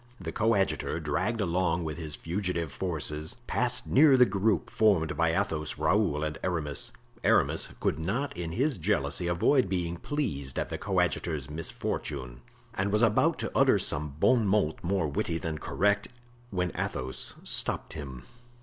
The 0.19 0.31
coadjutor, 0.31 0.99
dragged 0.99 1.41
along 1.41 1.83
with 1.83 1.99
his 1.99 2.15
fugitive 2.15 2.71
forces, 2.71 3.37
passed 3.45 3.85
near 3.85 4.17
the 4.17 4.25
group 4.25 4.71
formed 4.71 5.15
by 5.15 5.29
Athos, 5.39 5.77
Raoul 5.77 6.23
and 6.23 6.39
Aramis. 6.43 6.91
Aramis 7.23 7.67
could 7.79 7.99
not 7.99 8.35
in 8.35 8.51
his 8.53 8.79
jealousy 8.79 9.27
avoid 9.27 9.69
being 9.69 9.97
pleased 9.97 10.57
at 10.57 10.69
the 10.69 10.79
coadjutor's 10.79 11.51
misfortune, 11.51 12.41
and 12.73 12.91
was 12.91 13.03
about 13.03 13.37
to 13.37 13.51
utter 13.53 13.77
some 13.77 14.15
bon 14.19 14.47
mot 14.47 14.83
more 14.83 15.07
witty 15.07 15.37
than 15.37 15.59
correct, 15.59 16.07
when 16.49 16.71
Athos 16.75 17.35
stopped 17.43 17.93
him. 17.93 18.23